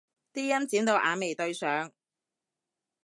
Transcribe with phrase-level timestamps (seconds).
[0.33, 1.91] 啲陰剪到眼眉對上